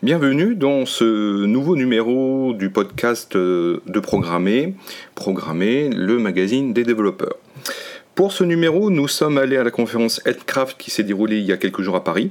Bienvenue 0.00 0.54
dans 0.54 0.86
ce 0.86 1.44
nouveau 1.44 1.74
numéro 1.74 2.52
du 2.54 2.70
podcast 2.70 3.34
euh, 3.34 3.82
de 3.88 3.98
Programmer, 3.98 4.74
Programmer, 5.16 5.90
le 5.90 6.20
magazine 6.20 6.72
des 6.72 6.84
développeurs. 6.84 7.34
Pour 8.14 8.30
ce 8.30 8.44
numéro, 8.44 8.90
nous 8.90 9.08
sommes 9.08 9.38
allés 9.38 9.56
à 9.56 9.64
la 9.64 9.72
conférence 9.72 10.22
Headcraft 10.24 10.78
qui 10.78 10.92
s'est 10.92 11.02
déroulée 11.02 11.38
il 11.38 11.44
y 11.46 11.50
a 11.50 11.56
quelques 11.56 11.82
jours 11.82 11.96
à 11.96 12.04
Paris. 12.04 12.30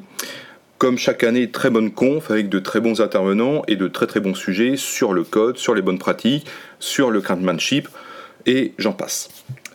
Comme 0.77 0.97
chaque 0.97 1.25
année, 1.25 1.51
très 1.51 1.69
bonne 1.69 1.91
conf 1.91 2.31
avec 2.31 2.47
de 2.47 2.59
très 2.59 2.79
bons 2.79 3.01
intervenants 3.01 3.63
et 3.67 3.75
de 3.75 3.89
très 3.89 4.07
très 4.07 4.21
bons 4.21 4.35
sujets 4.35 4.77
sur 4.77 5.11
le 5.11 5.25
code, 5.25 5.57
sur 5.57 5.75
les 5.75 5.81
bonnes 5.81 5.99
pratiques, 5.99 6.47
sur 6.79 7.11
le 7.11 7.19
craftsmanship 7.19 7.89
et 8.45 8.71
j'en 8.77 8.93
passe. 8.93 9.27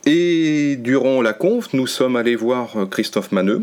Et 0.07 0.77
durant 0.77 1.21
la 1.21 1.33
conf, 1.33 1.71
nous 1.73 1.85
sommes 1.85 2.15
allés 2.15 2.35
voir 2.35 2.75
Christophe 2.89 3.31
Maneux, 3.31 3.61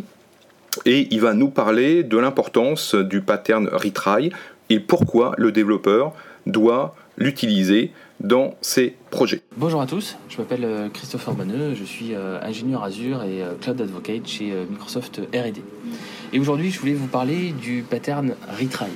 et 0.84 1.08
il 1.10 1.20
va 1.20 1.34
nous 1.34 1.50
parler 1.50 2.02
de 2.02 2.18
l'importance 2.18 2.94
du 2.94 3.20
pattern 3.20 3.68
retry 3.68 4.30
et 4.68 4.80
pourquoi 4.80 5.34
le 5.36 5.52
développeur 5.52 6.12
doit 6.46 6.94
l'utiliser 7.18 7.92
dans 8.20 8.54
ses 8.60 8.96
projets. 9.10 9.42
Bonjour 9.56 9.80
à 9.80 9.86
tous, 9.86 10.16
je 10.28 10.38
m'appelle 10.38 10.64
euh, 10.64 10.88
Christopher 10.88 11.34
Banneux, 11.34 11.74
je 11.74 11.84
suis 11.84 12.14
euh, 12.14 12.38
ingénieur 12.42 12.84
Azure 12.84 13.22
et 13.22 13.42
euh, 13.42 13.52
Cloud 13.60 13.80
Advocate 13.80 14.26
chez 14.26 14.52
Microsoft 14.70 15.20
RD. 15.34 15.58
Et 16.32 16.38
aujourd'hui, 16.38 16.70
je 16.70 16.80
voulais 16.80 16.94
vous 16.94 17.06
parler 17.06 17.52
du 17.52 17.84
pattern 17.88 18.34
retry. 18.58 18.90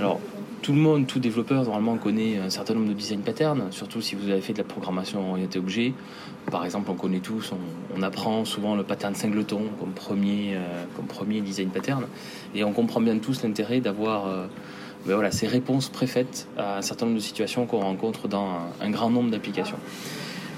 Alors, 0.00 0.20
tout 0.64 0.72
le 0.72 0.78
monde, 0.78 1.06
tout 1.06 1.18
développeur, 1.18 1.62
normalement, 1.64 1.98
connaît 1.98 2.38
un 2.38 2.48
certain 2.48 2.72
nombre 2.72 2.88
de 2.88 2.94
design 2.94 3.20
patterns, 3.20 3.64
surtout 3.70 4.00
si 4.00 4.14
vous 4.14 4.30
avez 4.30 4.40
fait 4.40 4.54
de 4.54 4.58
la 4.58 4.64
programmation 4.64 5.30
orientée 5.30 5.58
objet. 5.58 5.92
Par 6.50 6.64
exemple, 6.64 6.90
on 6.90 6.94
connaît 6.94 7.20
tous, 7.20 7.52
on, 7.94 8.02
apprend 8.02 8.46
souvent 8.46 8.74
le 8.74 8.82
pattern 8.82 9.14
singleton 9.14 9.64
comme 9.78 9.92
premier, 9.92 10.54
euh, 10.54 10.84
comme 10.96 11.04
premier 11.04 11.42
design 11.42 11.68
pattern. 11.68 12.06
Et 12.54 12.64
on 12.64 12.72
comprend 12.72 13.02
bien 13.02 13.18
tous 13.18 13.42
l'intérêt 13.42 13.80
d'avoir 13.80 14.26
euh, 14.26 14.46
ben 15.06 15.12
voilà, 15.12 15.30
ces 15.30 15.46
réponses 15.46 15.90
préfaites 15.90 16.48
à 16.56 16.78
un 16.78 16.82
certain 16.82 17.04
nombre 17.04 17.18
de 17.18 17.22
situations 17.22 17.66
qu'on 17.66 17.80
rencontre 17.80 18.26
dans 18.26 18.48
un, 18.80 18.90
grand 18.90 19.10
nombre 19.10 19.30
d'applications. 19.30 19.76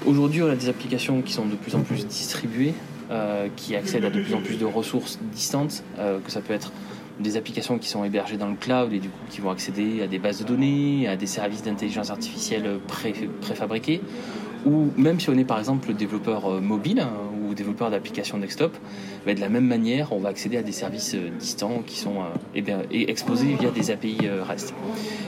Aujourd'hui, 0.05 0.41
on 0.41 0.49
a 0.49 0.55
des 0.55 0.69
applications 0.69 1.21
qui 1.21 1.33
sont 1.33 1.47
de 1.47 1.55
plus 1.55 1.75
en 1.75 1.81
plus 1.81 2.07
distribuées, 2.07 2.73
euh, 3.11 3.49
qui 3.57 3.75
accèdent 3.75 4.05
à 4.05 4.09
de 4.09 4.21
plus 4.21 4.33
en 4.33 4.39
plus 4.39 4.57
de 4.57 4.65
ressources 4.65 5.19
distantes, 5.33 5.83
que 5.97 6.31
ça 6.31 6.39
peut 6.39 6.53
être 6.53 6.71
des 7.19 7.37
applications 7.37 7.77
qui 7.77 7.89
sont 7.89 8.03
hébergées 8.03 8.37
dans 8.37 8.49
le 8.49 8.55
cloud 8.55 8.93
et 8.93 8.99
du 8.99 9.09
coup 9.09 9.25
qui 9.29 9.41
vont 9.41 9.49
accéder 9.49 10.01
à 10.03 10.07
des 10.07 10.19
bases 10.19 10.39
de 10.39 10.45
données, 10.45 11.07
à 11.07 11.15
des 11.15 11.27
services 11.27 11.63
d'intelligence 11.63 12.09
artificielle 12.09 12.79
préfabriqués, 13.41 14.01
ou 14.65 14.91
même 14.97 15.19
si 15.19 15.29
on 15.29 15.37
est 15.37 15.45
par 15.45 15.59
exemple 15.59 15.93
développeur 15.93 16.45
euh, 16.45 16.59
mobile 16.59 16.99
hein, 16.99 17.11
ou 17.41 17.53
développeur 17.53 17.89
d'applications 17.89 18.37
desktop, 18.37 18.75
bah, 19.25 19.33
de 19.33 19.39
la 19.39 19.49
même 19.49 19.65
manière, 19.65 20.11
on 20.11 20.19
va 20.19 20.29
accéder 20.29 20.57
à 20.57 20.63
des 20.63 20.71
services 20.71 21.15
euh, 21.15 21.29
distants 21.39 21.83
qui 21.85 21.97
sont 21.97 22.15
euh, 22.55 22.83
exposés 22.91 23.55
via 23.59 23.71
des 23.71 23.91
API 23.91 24.17
REST. 24.27 24.73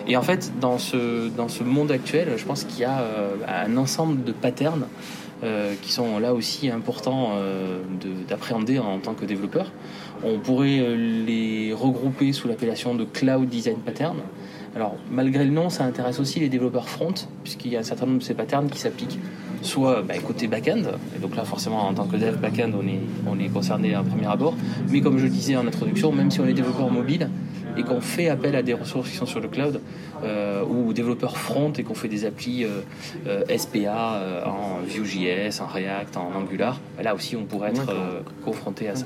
Et 0.07 0.17
en 0.17 0.21
fait, 0.21 0.51
dans 0.59 0.77
ce, 0.77 1.29
dans 1.29 1.47
ce 1.47 1.63
monde 1.63 1.91
actuel, 1.91 2.33
je 2.37 2.43
pense 2.43 2.63
qu'il 2.63 2.81
y 2.81 2.85
a 2.85 3.03
un 3.47 3.77
ensemble 3.77 4.23
de 4.23 4.31
patterns 4.31 4.85
qui 5.81 5.91
sont 5.91 6.19
là 6.19 6.33
aussi 6.33 6.69
importants 6.69 7.31
d'appréhender 8.27 8.79
en 8.79 8.99
tant 8.99 9.13
que 9.13 9.25
développeur. 9.25 9.71
On 10.23 10.37
pourrait 10.39 10.79
euh, 10.79 11.25
les 11.25 11.73
regrouper 11.73 12.33
sous 12.33 12.47
l'appellation 12.47 12.93
de 12.93 13.05
Cloud 13.05 13.47
Design 13.47 13.77
Pattern. 13.77 14.17
Alors, 14.75 14.95
malgré 15.09 15.45
le 15.45 15.51
nom, 15.51 15.69
ça 15.69 15.85
intéresse 15.85 16.19
aussi 16.19 16.39
les 16.39 16.49
développeurs 16.49 16.89
front, 16.89 17.13
puisqu'il 17.43 17.71
y 17.71 17.77
a 17.77 17.79
un 17.79 17.83
certain 17.83 18.05
nombre 18.05 18.19
de 18.19 18.23
ces 18.23 18.33
patterns 18.33 18.69
qui 18.69 18.79
s'appliquent 18.79 19.17
soit 19.61 20.03
bah, 20.03 20.15
côté 20.25 20.47
back-end, 20.47 20.83
et 21.15 21.19
donc 21.19 21.35
là, 21.35 21.43
forcément, 21.43 21.87
en 21.87 21.93
tant 21.93 22.05
que 22.05 22.17
dev 22.17 22.37
back-end, 22.37 22.71
on 22.79 22.87
est, 22.87 22.99
on 23.27 23.39
est 23.39 23.49
concerné 23.49 23.93
à 23.93 23.99
un 23.99 24.03
premier 24.03 24.27
abord, 24.27 24.53
mais 24.89 25.01
comme 25.01 25.17
je 25.17 25.23
le 25.23 25.29
disais 25.29 25.55
en 25.55 25.65
introduction, 25.65 26.11
même 26.11 26.31
si 26.31 26.39
on 26.39 26.47
est 26.47 26.53
développeur 26.53 26.91
mobile, 26.91 27.29
et 27.79 27.83
qu'on 27.83 28.01
fait 28.01 28.27
appel 28.27 28.55
à 28.55 28.61
des 28.61 28.73
ressources 28.73 29.09
qui 29.09 29.15
sont 29.15 29.25
sur 29.25 29.39
le 29.39 29.47
cloud, 29.47 29.79
euh, 30.23 30.63
ou 30.65 30.91
développeurs 30.91 31.37
front 31.37 31.71
et 31.71 31.83
qu'on 31.83 31.93
fait 31.93 32.09
des 32.09 32.25
applis 32.25 32.65
euh, 32.65 32.81
euh, 33.25 33.57
SPA 33.57 34.21
en 34.45 34.81
Vue.js, 34.85 35.61
en 35.61 35.65
React, 35.65 36.17
en 36.17 36.31
Angular, 36.35 36.79
là 37.01 37.15
aussi 37.15 37.37
on 37.37 37.45
pourrait 37.45 37.69
être 37.69 37.93
confronté 38.43 38.89
à 38.89 38.95
ça. 38.95 39.05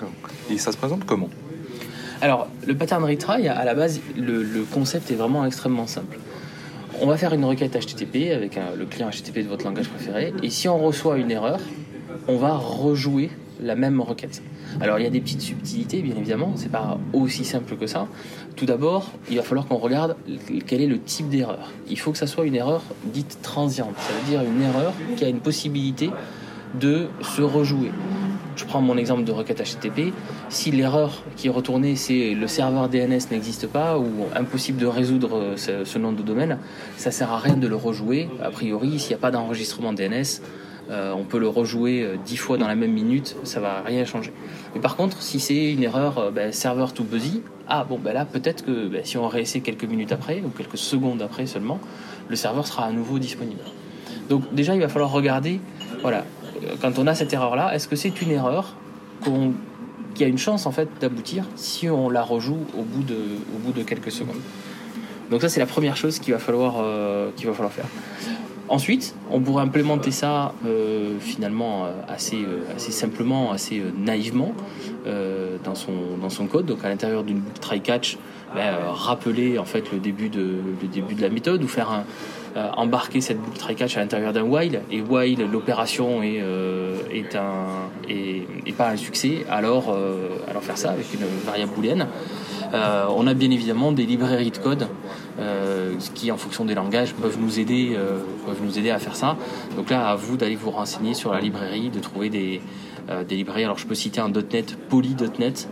Et 0.50 0.58
ça 0.58 0.72
se 0.72 0.78
présente 0.78 1.06
comment? 1.06 1.30
Alors, 2.22 2.48
le 2.66 2.76
pattern 2.76 3.04
retry, 3.04 3.48
à 3.48 3.64
la 3.64 3.76
base, 3.76 4.00
le, 4.18 4.64
concept 4.72 5.12
est 5.12 5.16
vraiment 5.16 5.46
extrêmement 5.46 5.88
simple. 5.88 6.18
On 7.02 7.06
va 7.06 7.18
faire 7.18 7.34
une 7.34 7.44
requête 7.46 7.74
HTTP 7.74 8.32
avec 8.32 8.58
le 8.78 8.86
client 8.86 9.10
HTTP 9.10 9.40
de 9.40 9.50
votre 9.50 9.66
langage 9.66 9.90
préféré, 9.90 10.34
et 10.42 10.50
si 10.50 10.68
on 10.68 10.78
reçoit 10.78 11.18
une 11.18 11.32
erreur, 11.32 11.60
on 12.28 12.38
va 12.38 12.54
rejouer 12.54 13.30
la 13.62 13.76
même 13.76 14.02
requête. 14.02 14.42
Alors 14.82 15.00
il 15.00 15.04
y 15.04 15.08
a 15.08 15.10
des 15.10 15.22
petites 15.22 15.42
subtilités, 15.42 16.02
bien 16.02 16.16
évidemment, 16.16 16.54
c'est 16.56 16.72
pas 16.72 16.98
aussi 17.14 17.46
simple 17.46 17.76
que 17.76 17.88
ça. 17.88 18.08
Tout 18.56 18.66
d'abord, 18.66 19.12
il 19.30 19.38
va 19.38 19.44
falloir 19.44 19.68
qu'on 19.68 19.78
regarde 19.78 20.16
quel 20.68 20.82
est 20.82 20.88
le 20.88 21.00
type 21.00 21.30
d'erreur. 21.30 21.72
Il 21.90 22.00
faut 22.00 22.12
que 22.12 22.18
ça 22.18 22.28
soit 22.28 22.46
une 22.46 22.56
erreur 22.56 22.84
dite 23.06 23.40
transiente, 23.42 23.96
ça 23.98 24.14
veut 24.14 24.30
dire 24.30 24.42
une 24.42 24.62
erreur 24.62 24.94
qui 25.18 25.26
a 25.26 25.30
une 25.30 25.40
possibilité 25.40 26.10
de 26.80 27.08
se 27.22 27.42
rejouer. 27.42 27.92
Je 28.56 28.66
prends 28.66 28.82
mon 28.82 28.98
exemple 28.98 29.24
de 29.24 29.32
requête 29.32 29.62
HTTP. 29.62 30.14
Si 30.50 30.72
l'erreur 30.72 31.24
qui 31.36 31.48
est 31.48 31.50
retournée, 31.50 31.96
c'est 31.96 32.34
le 32.34 32.48
serveur 32.48 32.88
DNS 32.88 33.32
n'existe 33.32 33.68
pas 33.68 33.98
ou 33.98 34.06
impossible 34.36 34.80
de 34.80 34.86
résoudre 34.86 35.56
ce, 35.56 35.98
nom 35.98 36.12
de 36.12 36.22
domaine, 36.22 36.60
ça 36.98 37.12
sert 37.12 37.32
à 37.32 37.40
rien 37.40 37.56
de 37.56 37.68
le 37.68 37.76
rejouer. 37.76 38.30
A 38.42 38.52
priori, 38.52 39.00
s'il 39.00 39.10
n'y 39.10 39.16
a 39.16 39.20
pas 39.20 39.32
d'enregistrement 39.32 39.94
DNS, 39.94 40.42
euh, 40.90 41.14
on 41.14 41.24
peut 41.24 41.40
le 41.40 41.48
rejouer 41.48 42.04
euh, 42.04 42.18
dix 42.26 42.36
fois 42.36 42.58
dans 42.58 42.68
la 42.68 42.76
même 42.76 42.92
minute, 42.92 43.38
ça 43.44 43.62
va 43.62 43.82
rien 43.86 44.04
changer. 44.04 44.34
Mais 44.76 44.82
par 44.82 44.98
contre, 44.98 45.22
si 45.22 45.40
c'est 45.40 45.72
une 45.72 45.84
erreur 45.84 46.18
euh, 46.18 46.32
ben, 46.32 46.52
serveur 46.52 46.94
to 46.94 47.04
busy, 47.04 47.42
ah 47.70 47.86
bon, 47.88 47.98
ben 47.98 48.14
là 48.14 48.26
peut-être 48.26 48.66
que 48.66 48.90
ben, 48.90 49.02
si 49.06 49.18
on 49.18 49.28
réessaie 49.28 49.62
quelques 49.62 49.86
minutes 49.86 50.12
après 50.12 50.42
ou 50.46 50.50
quelques 50.50 50.78
secondes 50.78 51.22
après 51.22 51.46
seulement, 51.46 51.80
le 52.28 52.36
serveur 52.36 52.68
sera 52.68 52.86
à 52.86 52.92
nouveau 52.92 53.18
disponible. 53.18 53.62
Donc 54.30 54.54
déjà, 54.54 54.76
il 54.76 54.82
va 54.82 54.90
falloir 54.90 55.12
regarder, 55.12 55.62
voilà, 56.02 56.26
quand 56.82 57.00
on 57.00 57.08
a 57.08 57.16
cette 57.16 57.32
erreur-là, 57.32 57.74
est-ce 57.74 57.88
que 57.88 57.96
c'est 57.96 58.22
une 58.22 58.32
erreur 58.32 58.76
qui 60.16 60.24
a 60.24 60.28
une 60.28 60.38
chance 60.38 60.66
en 60.66 60.72
fait 60.72 60.90
d'aboutir 61.00 61.46
si 61.56 61.90
on 61.90 62.10
la 62.10 62.24
rejoue 62.24 62.60
au 62.78 62.84
bout 62.84 63.04
de, 63.04 63.84
quelques 63.84 64.12
secondes? 64.12 64.42
Donc 65.32 65.42
ça, 65.42 65.50
c'est 65.50 65.60
la 65.60 65.66
première 65.66 65.96
chose 65.96 66.20
qu'il 66.20 66.34
va 66.34 66.40
falloir 66.40 66.76
faire. 67.72 67.86
Ensuite, 68.74 69.14
on 69.30 69.40
pourrait 69.40 69.62
implémenter 69.62 70.10
ça 70.10 70.56
euh, 70.66 71.20
finalement 71.20 71.86
euh, 71.86 71.92
assez, 72.08 72.38
euh, 72.38 72.64
assez 72.76 72.92
simplement, 72.92 73.52
assez 73.52 73.84
naïvement 73.96 74.56
dans, 75.64 75.76
son, 75.76 75.92
dans 76.20 76.32
son 76.32 76.48
code. 76.48 76.66
Donc 76.66 76.84
à 76.84 76.90
l'intérieur 76.90 77.24
d'une 77.24 77.44
try 77.62 77.82
catch, 77.82 78.18
ben, 78.56 78.74
rappeler 78.92 79.60
en 79.60 79.66
fait 79.66 79.92
le 79.92 80.00
début 80.00 80.30
de, 80.30 80.56
le 80.82 80.88
début 80.88 81.14
de 81.14 81.22
la 81.22 81.30
méthode 81.30 81.62
ou 81.62 81.68
faire 81.68 82.04
embarquer 82.56 83.22
cette 83.22 83.40
boucle 83.40 83.60
try 83.60 83.76
catch 83.76 83.96
à 83.98 84.00
l'intérieur 84.00 84.34
d'un 84.34 84.44
while. 84.44 84.82
Et 84.90 85.02
while 85.02 85.46
l'opération 85.52 86.24
est, 86.24 86.42
est, 87.12 87.36
un, 87.36 87.90
est, 88.10 88.76
pas 88.76 88.90
un 88.90 88.98
succès. 88.98 89.46
Alors, 89.52 89.96
alors 90.50 90.64
faire 90.64 90.78
ça 90.78 90.92
avec 90.92 91.14
une 91.14 91.26
variable 91.46 91.74
booléenne 91.76 92.08
on 92.74 93.28
a 93.28 93.34
bien 93.34 93.52
évidemment 93.52 93.92
des 93.92 94.06
librairies 94.06 94.52
de 94.52 94.58
code 94.58 94.88
euh, 95.40 95.96
qui, 96.14 96.32
en 96.32 96.38
fonction 96.38 96.64
des 96.64 96.76
langages, 96.76 97.14
peuvent 97.14 97.40
nous 97.40 97.60
aider, 97.60 97.94
euh, 97.96 98.20
peuvent 98.46 98.62
nous 98.64 98.78
aider 98.78 98.92
à 98.92 99.00
faire 99.00 99.16
ça. 99.16 99.36
Donc 99.76 99.90
là, 99.90 100.10
à 100.10 100.16
vous 100.16 100.38
d'aller 100.38 100.56
vous 100.56 100.70
renseigner 100.70 101.16
sur 101.16 101.34
la 101.34 101.40
librairie, 101.40 101.90
de 101.90 102.00
trouver 102.00 102.30
des, 102.30 102.62
euh, 103.10 103.24
des 103.24 103.36
librairies. 103.36 103.64
Alors 103.64 103.80
je 103.80 103.88
peux 103.88 103.96
citer 103.96 104.22
un 104.22 104.30
.NET, 104.30 104.78
Poly.NET, 104.90 105.70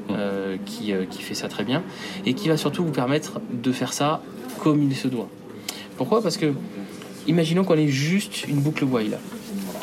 qui, 0.66 0.94
qui 1.10 1.22
fait 1.22 1.36
ça 1.36 1.48
très 1.48 1.64
bien, 1.64 1.84
et 2.26 2.34
qui 2.34 2.50
va 2.50 2.58
surtout 2.58 2.84
vous 2.84 2.92
permettre 2.92 3.40
de 3.52 3.72
faire 3.72 3.94
ça 3.94 4.22
comme 4.64 4.82
il 4.82 4.96
se 4.96 5.08
doit. 5.08 5.28
Pourquoi? 5.98 6.24
Parce 6.24 6.38
que, 6.38 6.54
imaginons 7.28 7.64
qu'on 7.64 7.78
ait 7.78 7.88
juste 7.88 8.48
une 8.48 8.62
boucle 8.62 8.86
while. 8.86 9.18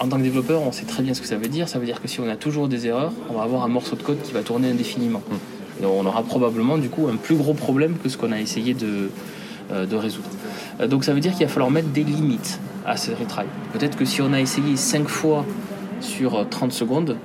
En 0.00 0.08
tant 0.08 0.16
que 0.16 0.22
développeur, 0.22 0.62
on 0.62 0.72
sait 0.72 0.86
très 0.86 1.02
bien 1.02 1.14
ce 1.14 1.20
que 1.20 1.26
ça 1.26 1.36
veut 1.36 1.48
dire. 1.48 1.68
Ça 1.68 1.78
veut 1.78 1.86
dire 1.86 2.00
que 2.00 2.08
si 2.08 2.20
on 2.20 2.28
a 2.28 2.36
toujours 2.36 2.66
des 2.68 2.86
erreurs, 2.86 3.12
on 3.30 3.34
va 3.34 3.42
avoir 3.42 3.64
un 3.64 3.68
morceau 3.68 3.96
de 3.96 4.02
code 4.02 4.22
qui 4.22 4.32
va 4.32 4.42
tourner 4.42 4.70
indéfiniment. 4.70 5.22
On 5.84 6.04
aura 6.06 6.22
probablement 6.22 6.78
du 6.78 6.88
coup 6.88 7.08
un 7.08 7.16
plus 7.16 7.36
gros 7.36 7.54
problème 7.54 7.96
que 8.02 8.08
ce 8.08 8.16
qu'on 8.16 8.32
a 8.32 8.40
essayé 8.40 8.74
de, 8.74 9.10
euh, 9.70 9.86
résoudre. 9.92 10.28
Euh, 10.80 10.86
donc 10.86 11.04
ça 11.04 11.12
veut 11.12 11.20
dire 11.20 11.32
qu'il 11.32 11.46
va 11.46 11.52
falloir 11.52 11.70
mettre 11.70 11.88
des 11.88 12.04
limites 12.04 12.60
à 12.86 12.96
ce 12.96 13.10
retry. 13.10 13.44
Peut-être 13.72 13.96
que 13.96 14.04
si 14.04 14.22
on 14.22 14.32
a 14.32 14.40
essayé 14.40 14.76
5 14.76 15.08
fois 15.08 15.44
sur 16.00 16.48
30 16.48 16.72
secondes, 16.72 17.16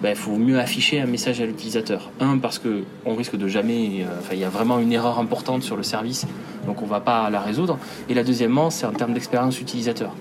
il 0.00 0.04
ben, 0.04 0.16
faut 0.16 0.36
mieux 0.36 0.58
afficher 0.58 0.98
un 0.98 1.06
message 1.06 1.42
à 1.42 1.46
l'utilisateur. 1.46 2.10
Un, 2.20 2.38
parce 2.38 2.58
qu'on 2.58 3.14
risque 3.14 3.36
de 3.36 3.46
jamais. 3.48 4.02
Euh, 4.02 4.18
enfin, 4.18 4.32
il 4.32 4.40
y 4.40 4.44
a 4.44 4.48
vraiment 4.48 4.78
une 4.78 4.92
erreur 4.92 5.18
importante 5.18 5.62
sur 5.62 5.76
le 5.76 5.82
service, 5.82 6.26
donc 6.66 6.80
on 6.80 6.86
ne 6.86 6.90
va 6.90 7.00
pas 7.00 7.28
la 7.28 7.40
résoudre. 7.40 7.78
Et 8.08 8.14
la 8.14 8.24
deuxièmement, 8.24 8.70
c'est 8.70 8.86
en 8.86 8.92
termes 8.92 9.12
d'expérience 9.12 9.60
utilisateur. 9.60 10.14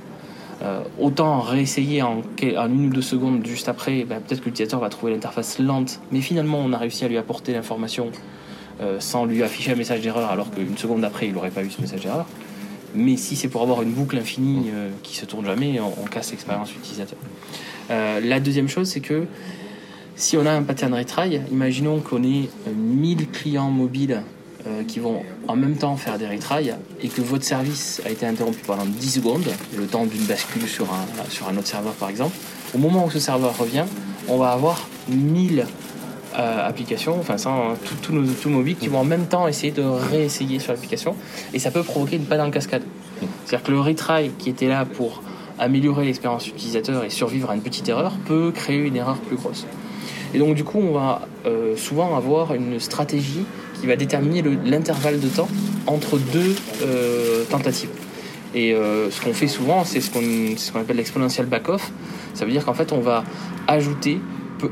Autant 0.99 1.39
réessayer 1.39 2.01
en, 2.01 2.21
une 2.41 2.87
ou 2.87 2.89
deux 2.89 3.01
secondes 3.01 3.45
juste 3.45 3.69
après, 3.69 4.03
ben, 4.03 4.19
peut-être 4.19 4.41
que 4.41 4.45
l'utilisateur 4.45 4.79
va 4.79 4.89
trouver 4.89 5.13
l'interface 5.13 5.59
lente, 5.59 6.01
mais 6.11 6.21
finalement 6.21 6.59
on 6.59 6.73
a 6.73 6.77
réussi 6.77 7.05
à 7.05 7.07
lui 7.07 7.17
apporter 7.17 7.53
l'information 7.53 8.11
euh, 8.81 8.97
sans 9.01 9.25
lui 9.25 9.43
afficher 9.43 9.73
un 9.73 9.75
message 9.75 9.99
d'erreur 9.99 10.29
alors 10.29 10.51
qu'une 10.51 10.77
seconde 10.77 11.03
après 11.03 11.27
il 11.27 11.33
n'aurait 11.33 11.51
pas 11.51 11.63
eu 11.63 11.69
ce 11.69 11.81
message 11.81 12.01
d'erreur. 12.01 12.25
Mais 12.95 13.17
si 13.17 13.35
c'est 13.35 13.49
pour 13.49 13.61
avoir 13.61 13.81
une 13.81 13.91
boucle 13.91 14.17
infinie 14.17 14.69
euh, 14.73 14.89
qui 15.03 15.17
se 15.17 15.25
tourne 15.25 15.45
jamais, 15.45 15.81
on, 15.81 16.05
casse 16.05 16.31
l'expérience 16.31 16.73
utilisateur. 16.73 17.19
Euh, 17.91 18.21
la 18.21 18.39
deuxième 18.39 18.69
chose, 18.69 18.87
c'est 18.87 19.01
que 19.01 19.25
si 20.15 20.37
on 20.37 20.45
a 20.45 20.51
un 20.51 20.63
pattern 20.63 20.93
retry, 20.93 21.41
imaginons 21.51 21.99
qu'on 21.99 22.23
ait 22.23 22.49
1000 22.73 23.29
clients 23.29 23.69
mobiles 23.69 24.21
euh, 24.67 24.83
qui 24.83 24.99
vont 24.99 25.23
en 25.47 25.55
même 25.55 25.77
temps 25.77 25.95
faire 25.95 26.17
des 26.17 26.27
retries 26.27 26.71
et 27.01 27.07
que 27.07 27.21
votre 27.21 27.45
service 27.45 28.01
a 28.05 28.09
été 28.09 28.25
interrompu 28.25 28.59
pendant 28.65 28.85
10 28.85 29.09
secondes, 29.09 29.47
le 29.77 29.85
temps 29.85 30.05
d'une 30.05 30.25
bascule 30.25 30.67
sur 30.67 30.85
un, 30.91 31.29
sur 31.29 31.47
un 31.47 31.55
autre 31.55 31.67
serveur 31.67 31.93
par 31.93 32.09
exemple, 32.09 32.35
au 32.75 32.77
moment 32.77 33.05
où 33.05 33.09
ce 33.09 33.19
serveur 33.19 33.57
revient, 33.57 33.85
on 34.27 34.37
va 34.37 34.51
avoir 34.51 34.87
1000 35.07 35.65
euh, 36.37 36.67
applications, 36.67 37.17
enfin 37.19 37.37
tous 38.01 38.13
nos, 38.13 38.25
tous 38.31 38.49
mobiles 38.49 38.75
qui 38.75 38.87
vont 38.87 38.99
en 38.99 39.05
même 39.05 39.27
temps 39.27 39.47
essayer 39.47 39.71
de 39.71 39.81
réessayer 39.81 40.59
sur 40.59 40.73
l'application 40.73 41.15
et 41.53 41.59
ça 41.59 41.71
peut 41.71 41.83
provoquer 41.83 42.17
une 42.17 42.25
panne 42.25 42.41
en 42.41 42.51
cascade. 42.51 42.83
C'est-à-dire 43.45 43.65
que 43.65 43.71
le 43.71 43.79
retry 43.79 44.31
qui 44.37 44.49
était 44.49 44.67
là 44.67 44.85
pour 44.85 45.23
améliorer 45.57 46.05
l'expérience 46.05 46.47
utilisateur 46.47 47.03
et 47.03 47.09
survivre 47.09 47.49
à 47.49 47.55
une 47.55 47.61
petite 47.61 47.87
erreur 47.89 48.13
peut 48.25 48.51
créer 48.51 48.77
une 48.77 48.95
erreur 48.95 49.17
plus 49.17 49.37
grosse. 49.37 49.65
Et 50.33 50.39
donc 50.39 50.55
du 50.55 50.63
coup, 50.63 50.79
on 50.79 50.91
va 50.91 51.27
euh, 51.45 51.75
souvent 51.75 52.15
avoir 52.15 52.53
une 52.53 52.79
stratégie 52.79 53.45
qui 53.79 53.87
va 53.87 53.95
déterminer 53.95 54.43
l'intervalle 54.65 55.19
de 55.19 55.27
temps 55.27 55.47
entre 55.87 56.17
deux 56.17 56.55
euh, 56.83 57.43
tentatives. 57.45 57.89
Et 58.55 58.73
euh, 58.73 59.11
ce 59.11 59.21
qu'on 59.21 59.33
fait 59.33 59.47
souvent, 59.47 59.83
c'est 59.83 60.01
ce 60.01 60.11
qu'on 60.11 60.79
appelle 60.79 60.97
l'exponential 60.97 61.45
back-off. 61.45 61.91
Ça 62.33 62.45
veut 62.45 62.51
dire 62.51 62.65
qu'en 62.65 62.73
fait, 62.73 62.91
on 62.91 62.99
va 62.99 63.23
ajouter 63.67 64.19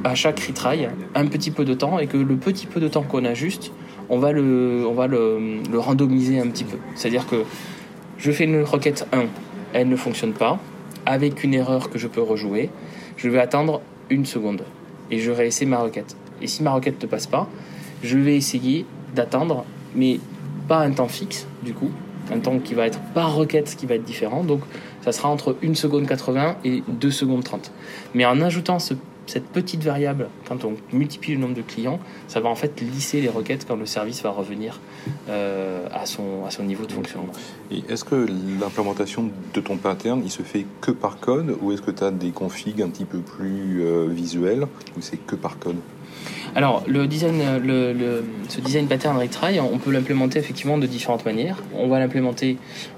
à 0.04 0.15
chaque 0.15 0.39
retry 0.39 0.88
un 1.15 1.27
petit 1.27 1.51
peu 1.51 1.63
de 1.63 1.74
temps 1.74 2.00
et 2.00 2.07
que 2.07 2.18
le 2.18 2.36
petit 2.36 2.65
peu 2.65 2.80
de 2.80 2.88
temps 2.88 3.04
qu'on 3.04 3.24
a 3.24 3.33
juste, 3.33 3.71
on 4.09 4.19
va 4.19 4.31
le, 4.31 4.83
le, 4.83 5.80
randomiser 5.80 6.39
un 6.39 6.48
petit 6.48 6.63
peu. 6.63 6.77
C'est-à-dire 6.95 7.25
que 7.27 7.44
je 8.18 8.31
fais 8.31 8.45
une 8.45 8.63
requête 8.63 9.07
1, 9.13 9.25
elle 9.74 9.88
ne 9.88 9.95
fonctionne 9.95 10.33
pas, 10.33 10.59
avec 11.06 11.44
une 11.44 11.54
erreur 11.54 11.89
que 11.89 11.98
je 11.98 12.07
peux 12.07 12.21
rejouer, 12.21 12.69
je 13.15 13.30
vais 13.30 13.39
attendre 13.39 13.81
une 14.09 14.25
seconde 14.25 14.63
et 15.12 15.19
je 15.19 15.31
réessaie 15.31 15.65
ma 15.65 15.80
requête. 15.80 16.15
Et 16.42 16.48
si 16.48 16.63
ma 16.63 16.71
requête 16.71 17.01
ne 17.01 17.07
passe 17.07 17.27
pas, 17.27 17.48
je 18.04 18.18
vais 18.18 18.36
essayer 18.36 18.86
d'attendre, 19.15 19.65
mais 19.95 20.19
pas 20.68 20.80
un 20.80 20.92
temps 20.92 21.07
fixe 21.07 21.48
du 21.63 21.74
coup, 21.74 21.92
un 22.31 22.39
temps 22.39 22.59
qui 22.59 22.74
va 22.74 22.88
être 22.88 23.00
par 23.13 23.36
requête 23.36 23.75
qui 23.77 23.86
va 23.86 23.95
être 23.95 24.04
différent. 24.04 24.44
Donc 24.44 24.62
ça 25.01 25.12
sera 25.12 25.30
entre 25.30 25.56
1 25.63 25.75
seconde 25.75 26.07
80 26.07 26.57
et 26.65 26.83
2 26.88 27.12
secondes 27.12 27.44
30. 27.44 27.71
Mais 28.13 28.25
en 28.25 28.42
ajoutant 28.42 28.80
ce 28.80 28.94
cette 29.27 29.48
petite 29.48 29.83
variable, 29.83 30.30
quand 30.48 30.63
on 30.63 30.75
multiplie 30.94 31.33
le 31.33 31.42
nombre 31.42 31.54
de 31.54 31.62
clients, 31.62 32.00
ça 32.27 32.39
va 32.39 32.50
en 32.50 32.56
fait 32.56 32.81
lisser 32.81 33.21
les 33.21 33.27
requêtes 33.27 33.65
quand 33.68 33.75
le 33.75 33.86
service 33.86 34.24
va 34.24 34.31
revenir 34.31 34.80
euh, 35.30 35.86
à, 35.94 36.06
son, 36.06 36.45
à 36.48 36.51
son 36.51 36.63
niveau 36.63 36.86
de 36.86 36.94
fonctionnement. 36.94 37.33
Et 37.69 37.83
est-ce 37.89 38.06
que 38.06 38.25
l'implémentation 38.59 39.30
de 39.54 39.62
ton 39.62 39.77
pattern, 39.77 40.21
il 40.24 40.31
se 40.31 40.44
fait 40.44 40.65
que 40.81 40.92
par 40.92 41.19
code 41.19 41.57
ou 41.62 41.71
est-ce 41.74 41.81
que 41.81 41.92
tu 41.92 42.04
as 42.04 42.12
des 42.12 42.31
configs 42.31 42.81
un 42.81 42.89
petit 42.89 43.06
peu 43.06 43.19
plus 43.19 43.81
euh, 43.81 44.07
visuels 44.07 44.65
ou 44.98 45.01
c'est 45.01 45.18
que 45.18 45.36
par 45.36 45.59
code? 45.59 45.77
Alors, 46.57 46.83
ce 46.88 48.62
design 48.62 48.88
pattern 48.88 49.15
retry, 49.15 49.59
on 49.59 49.77
peut 49.77 49.92
l'implémenter 49.92 50.39
effectivement 50.39 50.80
de 50.80 50.88
différentes 50.88 51.24
manières. 51.24 51.62
On 51.75 51.88
va 51.88 52.00
l'implémenter 52.00 52.57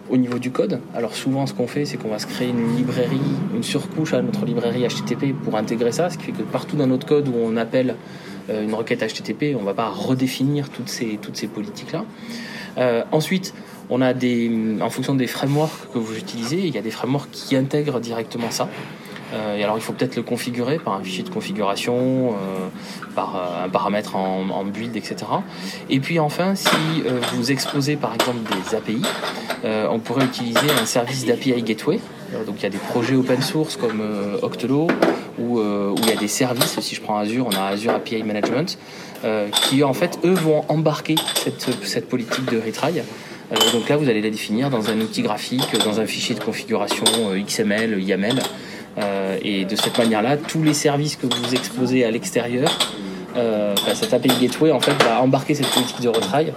au 0.09 0.15
niveau 0.15 0.39
du 0.39 0.49
code. 0.49 0.79
Alors, 0.95 1.13
souvent, 1.13 1.45
ce 1.45 1.53
qu'on 1.53 1.67
fait, 1.67 1.83
c'est 1.83 1.97
qu'on 1.97 2.07
va 2.07 2.19
se 2.19 2.25
créer 2.25 2.47
une 2.47 2.77
librairie, 2.77 3.19
une 3.53 3.63
surcouche 3.63 4.13
à 4.13 4.21
notre 4.21 4.45
librairie 4.45 4.87
HTTP 4.87 5.33
pour 5.43 5.57
intégrer 5.57 5.91
ça, 5.91 6.09
ce 6.09 6.17
qui 6.17 6.23
fait 6.23 6.31
que 6.31 6.43
partout 6.43 6.77
dans 6.77 6.87
notre 6.87 7.05
code 7.05 7.27
où 7.27 7.33
on 7.35 7.57
appelle 7.57 7.97
euh, 8.49 8.63
une 8.63 8.73
requête 8.73 9.01
HTTP, 9.01 9.53
on 9.57 9.59
ne 9.59 9.65
va 9.65 9.73
pas 9.73 9.89
redéfinir 9.89 10.69
toutes 10.69 10.87
ces, 10.87 11.19
toutes 11.21 11.35
ces 11.35 11.47
politiques-là. 11.47 12.05
Euh, 12.77 13.03
ensuite, 13.11 13.53
on 13.89 13.99
a 13.99 14.13
des, 14.13 14.77
en 14.79 14.89
fonction 14.89 15.15
des 15.15 15.27
frameworks 15.27 15.91
que 15.93 15.99
vous 15.99 16.17
utilisez, 16.17 16.65
il 16.65 16.73
y 16.73 16.77
a 16.77 16.81
des 16.81 16.91
frameworks 16.91 17.31
qui 17.31 17.57
intègrent 17.57 17.99
directement 17.99 18.51
ça. 18.51 18.69
Euh, 19.33 19.57
et 19.57 19.63
alors 19.63 19.77
il 19.77 19.81
faut 19.81 19.93
peut-être 19.93 20.15
le 20.15 20.23
configurer 20.23 20.79
par 20.79 20.93
un 20.93 21.03
fichier 21.03 21.23
de 21.23 21.29
configuration, 21.29 22.31
euh, 22.31 22.67
par 23.15 23.35
euh, 23.35 23.65
un 23.65 23.69
paramètre 23.69 24.15
en, 24.15 24.63
build, 24.63 24.95
etc. 24.95 25.17
Et 25.89 25.99
puis 25.99 26.19
enfin, 26.19 26.55
si 26.55 26.67
vous 27.33 27.51
exposez 27.51 27.95
par 27.95 28.13
exemple 28.13 28.39
des 28.53 28.75
API, 28.75 29.01
on 29.63 29.99
pourrait 29.99 30.25
utiliser 30.25 30.69
un 30.81 30.85
service 30.85 31.25
d'API 31.25 31.61
Gateway. 31.63 31.99
donc 32.45 32.57
il 32.59 32.63
y 32.63 32.65
a 32.65 32.69
des 32.69 32.77
projets 32.77 33.15
open 33.15 33.41
source 33.41 33.77
comme 33.77 34.03
Octolo, 34.41 34.87
où, 35.39 35.59
il 35.97 36.07
y 36.07 36.11
a 36.11 36.15
des 36.15 36.27
services, 36.27 36.79
si 36.79 36.95
je 36.95 37.01
prends 37.01 37.17
Azure, 37.17 37.47
on 37.47 37.55
a 37.55 37.69
Azure 37.69 37.93
API 37.93 38.21
Management, 38.23 38.77
qui 39.51 39.83
en 39.83 39.93
fait, 39.93 40.19
eux, 40.23 40.33
vont 40.33 40.65
embarquer 40.67 41.15
cette 41.83 42.09
politique 42.09 42.45
de 42.51 42.57
retry. 42.57 43.01
donc 43.73 43.89
là, 43.89 43.97
vous 43.97 44.09
allez 44.09 44.21
la 44.21 44.29
définir 44.29 44.69
dans 44.69 44.89
un 44.89 44.99
outil 44.99 45.21
graphique, 45.21 45.77
dans 45.83 45.99
un 45.99 46.05
fichier 46.05 46.35
de 46.35 46.43
configuration 46.43 47.05
XML, 47.33 48.01
YAML. 48.03 48.39
Euh, 48.99 49.37
et 49.41 49.65
de 49.65 49.75
cette 49.75 49.97
manière-là, 49.97 50.37
tous 50.37 50.63
les 50.63 50.73
services 50.73 51.15
que 51.15 51.27
vous 51.27 51.53
exposez 51.53 52.05
à 52.05 52.11
l'extérieur, 52.11 52.69
euh, 53.37 53.75
cette 53.93 54.13
API 54.13 54.31
Gateway 54.41 54.71
en 54.71 54.79
fait 54.79 54.95
va 55.03 55.21
embarquer 55.21 55.53
cette 55.53 55.69
politique 55.69 56.01
de 56.01 56.09
retry, 56.09 56.47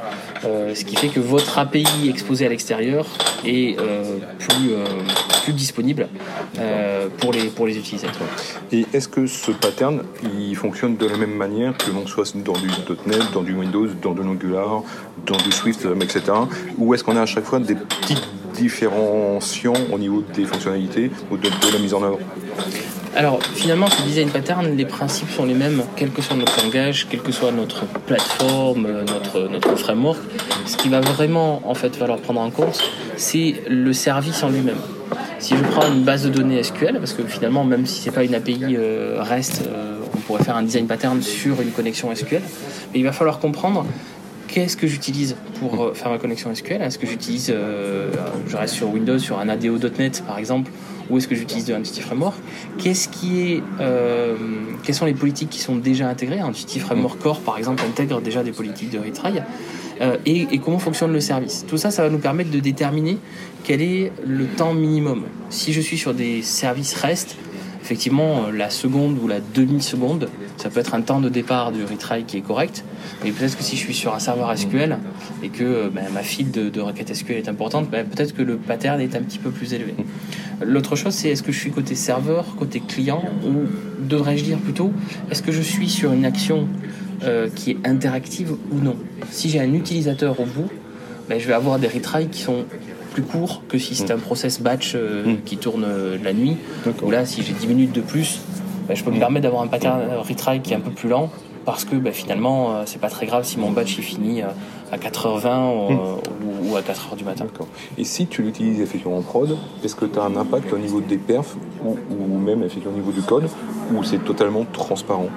euh, 0.44 0.75
ce 0.75 0.85
qui 0.85 0.97
fait 0.97 1.09
que 1.09 1.21
votre 1.21 1.59
API 1.59 2.09
exposée 2.09 2.47
à 2.47 2.49
l'extérieur 2.49 3.06
est 3.44 3.77
plus, 4.39 4.71
plus 5.44 5.53
disponible 5.53 6.09
pour, 7.19 7.33
les, 7.33 7.44
pour 7.49 7.67
les 7.67 7.77
utilisateurs. 7.77 8.27
Et 8.73 8.87
est-ce 8.93 9.09
que 9.09 9.27
ce 9.27 9.50
pattern 9.53 10.03
il 10.39 10.56
fonctionne 10.56 10.97
de 10.97 11.06
la 11.06 11.17
même 11.17 11.35
manière 11.35 11.77
que 11.77 11.91
l'on 11.91 12.06
soit 12.06 12.35
dans 12.37 12.55
du 12.55 12.69
.NET, 13.06 13.23
dans 13.35 13.43
du 13.43 13.53
Windows, 13.53 13.89
dans 14.00 14.15
de 14.15 14.23
l'Angular, 14.23 14.83
dans 15.27 15.37
du 15.37 15.53
Swift, 15.53 15.87
etc. 16.00 16.23
Ou 16.79 16.94
est-ce 16.94 17.05
qu'on 17.05 17.17
a 17.17 17.23
à 17.23 17.27
chaque 17.27 17.44
fois 17.44 17.59
des 17.59 17.75
petites 17.75 18.31
différenciant 18.62 19.75
au 19.93 19.99
niveau 19.99 20.23
des 20.35 20.44
fonctionnalités 20.44 21.11
ou 21.31 21.37
de, 21.37 21.49
la 21.73 21.79
mise 21.79 21.94
en 21.94 22.03
œuvre 22.03 22.19
alors 23.14 23.43
finalement, 23.43 23.88
ce 23.88 24.00
design 24.05 24.31
pattern, 24.31 24.75
les 24.75 24.87
principes 24.87 25.29
sont 25.29 25.44
les 25.44 25.53
mêmes, 25.53 25.82
quel 25.97 26.09
que 26.09 26.23
soit 26.23 26.35
notre 26.35 26.64
langage, 26.64 27.06
quelle 27.11 27.20
que 27.20 27.31
soit 27.31 27.53
notre 27.53 27.85
plateforme, 28.06 28.88
notre, 29.05 29.50
notre 29.50 29.76
framework. 29.76 30.19
Ce 30.64 30.79
qui 30.79 30.88
va 30.88 31.00
vraiment 31.00 31.61
en 31.69 31.75
fait 31.75 31.94
falloir 31.94 32.19
prendre 32.20 32.41
en 32.41 32.50
compte, 32.50 32.81
c'est 33.19 33.56
le 33.69 33.93
service 33.93 34.43
en 34.43 34.49
lui-même. 34.49 34.81
Si 35.41 35.55
je 35.55 35.62
prends 35.62 35.87
une 35.93 36.05
base 36.05 36.25
de 36.25 36.31
données 36.31 36.62
SQL, 36.62 36.99
parce 37.00 37.12
que 37.12 37.25
finalement, 37.25 37.65
même 37.65 37.85
si 37.85 38.00
c'est 38.00 38.12
pas 38.12 38.25
une 38.25 38.35
API 38.35 38.76
euh, 38.79 39.19
REST, 39.20 39.65
euh, 39.67 39.99
on 40.15 40.19
pourrait 40.20 40.43
faire 40.43 40.56
un 40.56 40.62
design 40.62 40.87
pattern 40.87 41.20
sur 41.20 41.61
une 41.61 41.70
connexion 41.70 42.15
SQL, 42.15 42.41
mais 42.94 43.00
il 43.00 43.05
va 43.05 43.12
falloir 43.12 43.41
comprendre 43.41 43.85
qu'est-ce 44.53 44.77
que 44.77 44.87
j'utilise 44.87 45.35
pour 45.59 45.83
euh, 45.83 45.95
faire 45.95 46.11
ma 46.11 46.19
connexion 46.19 46.55
SQL 46.55 46.83
Est-ce 46.83 46.99
que 46.99 47.07
j'utilise, 47.07 47.51
euh, 47.51 48.11
je 48.47 48.57
reste 48.57 48.75
sur 48.75 48.93
Windows, 48.93 49.19
sur 49.19 49.39
un 49.39 49.49
ADO.NET 49.49 50.23
par 50.27 50.39
exemple, 50.39 50.71
ou 51.11 51.17
est-ce 51.17 51.27
que 51.27 51.35
j'utilise 51.35 51.65
de 51.65 51.75
Entity 51.75 52.03
Framework? 52.03 52.37
Qu'est-ce 52.79 53.09
qui 53.09 53.41
est, 53.41 53.63
euh, 53.81 54.37
quelles 54.85 54.95
sont 54.95 55.07
les 55.07 55.15
politiques 55.15 55.51
qui 55.51 55.59
sont 55.59 55.77
déjà 55.77 56.07
intégrées? 56.09 56.43
Entity 56.43 56.79
Framework 56.81 57.19
Core 57.19 57.41
par 57.41 57.57
exemple 57.57 57.83
intègre 57.89 58.21
déjà 58.21 58.43
des 58.43 58.53
politiques 58.53 58.91
de 58.91 58.99
retry. 58.99 59.33
et, 60.27 60.47
et, 60.51 60.59
comment 60.59 60.79
fonctionne 60.79 61.13
le 61.13 61.21
service? 61.21 61.65
Tout 61.67 61.79
ça, 61.79 61.91
ça 61.91 62.03
va 62.03 62.11
nous 62.11 62.19
permettre 62.19 62.51
de 62.51 62.61
déterminer 62.61 63.19
quel 63.65 63.81
est 63.81 64.13
le 64.27 64.47
temps 64.47 64.75
minimum. 64.75 65.25
Si 65.49 65.73
je 65.73 65.81
suis 65.81 65.97
sur 65.97 66.13
des 66.13 66.43
services 66.43 66.94
REST, 66.94 67.37
effectivement, 67.93 68.46
la 68.51 68.70
seconde 68.70 69.19
ou 69.22 69.29
la 69.29 69.41
demi-seconde, 69.41 70.31
ça 70.56 70.70
peut 70.70 70.81
être 70.81 70.94
un 70.94 71.03
temps 71.03 71.20
de 71.20 71.29
départ 71.29 71.72
du 71.72 71.84
retry 71.84 72.25
qui 72.25 72.39
est 72.39 72.41
correct. 72.41 72.84
Mais 73.22 73.32
peut-être 73.32 73.55
que 73.55 73.63
si 73.63 73.77
je 73.77 73.82
suis 73.82 73.93
sur 73.93 74.15
un 74.15 74.19
serveur 74.19 74.56
SQL 74.56 74.96
et 75.43 75.51
que 75.51 75.91
ben, 75.91 76.05
ma 76.15 76.22
file 76.22 76.51
de, 76.51 76.70
de 76.70 76.81
requête 76.81 77.15
SQL 77.15 77.37
est 77.37 77.51
importante, 77.51 77.91
ben, 77.91 78.06
peut-être 78.06 78.34
que 78.34 78.41
le 78.41 78.56
pattern 78.56 78.99
est 78.99 79.15
un 79.15 79.20
petit 79.20 79.39
peu 79.39 79.51
plus 79.51 79.75
élevé. 79.75 79.94
L'autre 80.65 80.96
chose, 80.96 81.13
c'est 81.13 81.29
est-ce 81.29 81.43
que 81.43 81.53
je 81.53 81.58
suis 81.58 81.70
côté 81.70 81.94
serveur, 81.94 82.56
côté 82.58 82.81
client, 82.81 83.22
ou 83.46 83.69
devrais-je 84.08 84.44
dire 84.44 84.58
plutôt, 84.58 84.91
est-ce 85.31 85.43
que 85.43 85.53
je 85.53 85.61
suis 85.61 85.91
sur 85.91 86.15
une 86.15 86.25
action 86.25 86.69
euh, 87.25 87.51
qui 87.55 87.72
est 87.72 87.87
interactive 87.87 88.53
ou 88.70 88.79
non? 88.79 88.96
Si 89.31 89.51
j'ai 89.51 89.61
un 89.61 89.75
utilisateur 89.75 90.41
au 90.41 90.46
bout, 90.46 90.70
ben, 91.29 91.39
je 91.39 91.46
vais 91.46 91.55
avoir 91.55 91.79
des 91.79 91.89
retries 91.89 92.29
qui 92.29 92.41
sont 92.41 92.65
plus 93.13 93.23
court 93.23 93.63
que 93.69 93.79
si 93.79 93.95
c'est 93.95 94.11
un 94.11 94.19
process 94.19 94.61
batch 94.61 94.93
euh, 94.95 95.25
hmm. 95.25 95.43
qui 95.45 95.57
tourne 95.57 95.85
euh, 95.85 96.17
la 96.23 96.33
nuit. 96.33 96.57
Ou 97.03 97.11
là, 97.11 97.25
si 97.25 97.43
j'ai 97.43 97.53
10 97.53 97.67
minutes 97.67 97.93
de 97.93 98.01
plus, 98.01 98.41
bah, 98.89 98.95
je 98.95 99.05
peux 99.05 99.11
me 99.11 99.17
hmm. 99.17 99.21
permettre 99.21 99.43
d'avoir 99.45 99.63
un 99.63 99.69
pattern 99.69 100.01
euh, 100.01 100.21
retry 100.21 100.61
qui 100.61 100.73
est 100.73 100.77
un 100.77 100.81
peu 100.81 100.91
plus 100.91 101.09
lent 101.09 101.31
parce 101.65 101.85
que 101.85 101.95
bah, 101.95 102.11
finalement, 102.11 102.85
c'est 102.87 103.01
pas 103.01 103.09
très 103.09 103.27
grave 103.27 103.45
si 103.45 103.57
mon 103.59 103.71
batch 103.71 103.97
est 103.97 104.03
fini 104.03 104.43
à 104.43 104.97
4h20 104.97 105.93
hmm. 105.93 106.69
ou, 106.69 106.77
à 106.77 106.81
4h 106.81 107.17
du 107.17 107.25
matin. 107.25 107.47
Et 107.97 108.05
si 108.05 108.27
tu 108.27 108.43
l'utilises 108.43 108.81
effectivement 108.81 109.19
en 109.19 109.23
prod, 109.23 109.57
est-ce 109.85 109.95
que 109.95 110.07
tu 110.07 110.19
as 110.19 110.23
un 110.23 110.35
impact 110.37 110.73
au 110.73 110.79
niveau 110.79 111.01
des 111.01 111.19
perfs 111.19 111.55
ou, 111.85 111.97
ou 112.11 112.39
même 112.39 112.65
effectivement 112.65 112.95
au 112.95 112.99
niveau 112.99 113.13
du 113.13 113.23
code 113.23 113.49
ou 113.95 114.03
c'est 114.03 114.25
totalement 114.25 114.67
transparent? 114.73 115.29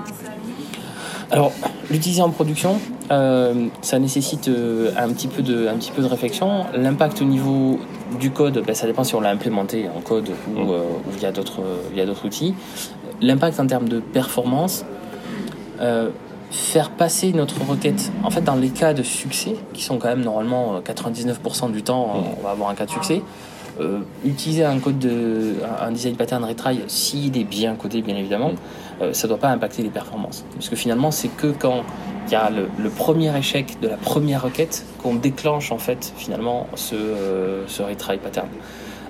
Alors, 1.32 1.52
l'utiliser 1.90 2.22
en 2.22 2.30
production, 2.30 2.80
euh, 3.12 3.68
ça 3.82 4.00
nécessite 4.00 4.48
euh, 4.48 4.92
un, 4.98 5.10
petit 5.10 5.28
peu 5.28 5.42
de, 5.42 5.68
un 5.68 5.76
petit 5.76 5.92
peu 5.92 6.02
de 6.02 6.08
réflexion. 6.08 6.66
L'impact 6.76 7.22
au 7.22 7.26
niveau 7.26 7.80
du 8.20 8.32
code, 8.32 8.64
ben, 8.66 8.76
ça 8.76 8.86
dépend 8.86 9.04
si 9.04 9.16
on 9.16 9.22
l'a 9.22 9.32
implémenté 9.32 9.88
en 9.96 10.02
code 10.02 10.30
ou, 10.56 10.60
mm. 10.60 10.70
euh, 10.70 10.84
via 11.18 11.32
d'autres 11.32 12.26
outils. 12.26 12.54
L'impact 13.22 13.60
en 13.60 13.68
termes 13.68 13.90
de 13.90 14.00
performance, 14.00 14.86
faire 16.52 16.92
passer 16.92 17.34
notre 17.34 17.66
requête, 17.66 18.12
en 18.24 18.30
fait, 18.30 18.42
dans 18.42 18.56
les 18.56 18.70
cas 18.70 18.94
de 18.94 19.04
succès, 19.04 19.56
qui 19.74 19.84
sont 19.84 19.98
quand 19.98 20.10
même 20.10 20.24
normalement 20.24 20.80
99% 20.80 21.72
du 21.72 21.82
temps, 21.82 22.08
mm. 22.08 22.24
on 22.40 22.44
va 22.44 22.52
avoir 22.52 22.70
un 22.70 22.76
cas 22.76 22.86
de 22.86 22.92
succès. 22.92 23.22
utiliser 24.24 24.64
un 24.64 24.80
code 24.80 25.00
de 25.00 25.56
un 25.82 25.92
design 25.92 26.16
pattern 26.16 26.46
retry 26.46 26.80
s'il 26.88 27.38
est 27.38 27.44
bien 27.44 27.76
codé 27.76 28.02
bien 28.02 28.16
évidemment 28.16 28.52
mm. 28.52 28.56
Ça 29.12 29.28
ne 29.28 29.30
doit 29.30 29.40
pas 29.40 29.50
impacter 29.50 29.84
les 29.84 29.90
performances 29.90 30.46
parce 30.54 30.70
que 30.70 30.76
finalement 30.76 31.12
c'est 31.12 31.28
que 31.28 31.48
quand 31.48 31.84
il 32.28 32.32
y 32.32 32.36
a 32.36 32.50
le, 32.50 32.90
premier 32.90 33.38
échec 33.38 33.80
de 33.82 33.88
la 33.88 33.98
première 33.98 34.44
requête 34.44 34.86
qu'on 35.02 35.16
déclenche 35.16 35.72
en 35.72 35.78
fait 35.78 36.14
finalement 36.18 36.68
ce, 36.76 36.96
ce 37.68 37.84
retry 37.84 38.18
pattern. 38.18 38.48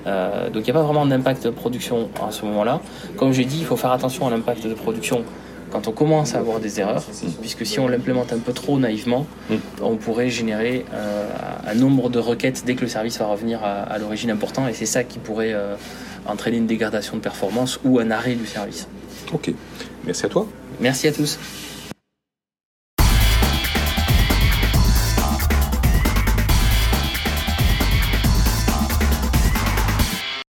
Euh, 0.08 0.50
donc 0.50 0.64
il 0.64 0.66
n'y 0.66 0.72
a 0.72 0.74
pas 0.74 0.84
vraiment 0.84 1.06
d'impact 1.06 1.46
de 1.46 1.50
production 1.50 2.10
à 2.26 2.32
ce 2.32 2.46
moment-là. 2.46 2.80
Comme 3.18 3.32
j'ai 3.32 3.46
dit, 3.46 3.58
il 3.60 3.66
faut 3.66 3.78
faire 3.78 3.92
attention 3.92 4.28
à 4.28 4.30
l'impact 4.30 4.68
de 4.68 4.74
production 4.74 5.24
quand 5.72 5.88
on 5.88 5.92
commence 5.92 6.36
à 6.36 6.40
avoir 6.40 6.60
des 6.60 6.80
erreurs, 6.80 7.04
puisque 7.42 7.66
si 7.66 7.80
on 7.80 7.88
l'implémente 7.88 8.32
un 8.32 8.38
peu 8.38 8.54
trop 8.54 8.80
naïvement, 8.80 9.26
mm. 9.50 9.56
on 9.82 9.96
pourrait 9.96 10.30
générer 10.30 10.86
euh, 10.94 11.28
un 11.68 11.74
nombre 11.74 12.10
de 12.10 12.20
requêtes 12.20 12.64
dès 12.66 12.76
que 12.76 12.82
le 12.82 12.88
service 12.88 13.18
va 13.20 13.26
revenir 13.26 13.62
à, 13.64 13.98
l'origine 13.98 14.32
important, 14.32 14.68
et 14.68 14.74
c'est 14.74 14.86
ça 14.86 15.04
qui 15.04 15.20
pourrait 15.20 15.54
euh, 15.54 15.76
entraîner 16.28 16.58
une 16.58 16.68
dégradation 16.68 17.18
de 17.18 17.22
performance 17.22 17.80
ou 17.84 18.00
un 18.00 18.12
arrêt 18.12 18.36
du 18.36 18.46
service. 18.46 18.88
Ok, 19.34 19.52
merci 20.06 20.26
à 20.26 20.30
toi. 20.30 20.48
Merci 20.80 21.08
à 21.08 21.12
tous. 21.12 21.40